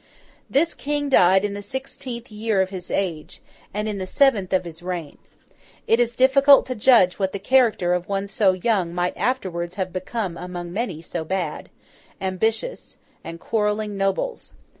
This 0.49 0.73
King 0.73 1.09
died 1.09 1.45
in 1.45 1.53
the 1.53 1.61
sixteenth 1.61 2.31
year 2.31 2.59
of 2.59 2.71
his 2.71 2.89
age, 2.89 3.39
and 3.71 3.87
in 3.87 3.99
the 3.99 4.07
seventh 4.07 4.51
of 4.51 4.65
his 4.65 4.81
reign. 4.81 5.19
It 5.85 5.99
is 5.99 6.15
difficult 6.15 6.65
to 6.65 6.73
judge 6.73 7.19
what 7.19 7.33
the 7.33 7.37
character 7.37 7.93
of 7.93 8.09
one 8.09 8.27
so 8.27 8.53
young 8.53 8.95
might 8.95 9.15
afterwards 9.15 9.75
have 9.75 9.93
become 9.93 10.37
among 10.37 10.69
so 10.73 10.73
many 10.73 11.01
bad, 11.27 11.69
ambitious, 12.19 12.97
quarrelling 13.37 13.95
nobles. 13.95 14.55